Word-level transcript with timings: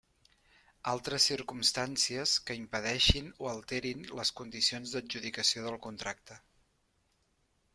Altres 0.91 1.25
circumstàncies 1.31 2.33
que 2.47 2.57
impedeixin 2.61 3.29
o 3.45 3.49
alterin 3.51 4.01
les 4.21 4.33
condicions 4.41 4.95
d'adjudicació 4.97 5.67
del 5.69 5.79
contracte. 5.85 6.39